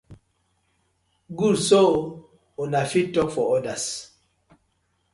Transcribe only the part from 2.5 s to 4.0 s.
una fit tok for others.